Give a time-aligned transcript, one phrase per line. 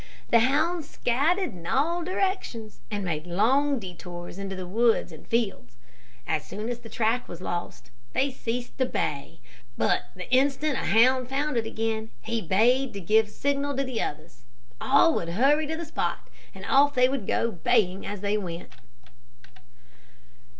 [0.31, 5.75] The hounds scattered in all directions, and made long detours into the woods and fields.
[6.25, 9.41] As soon as the track was lost, they ceased to bay,
[9.77, 13.83] but the instant a hound found it again, he bayed to give the signal to
[13.83, 14.41] the others.
[14.81, 18.73] All would hurry to the spot, and off they would go baying as they went.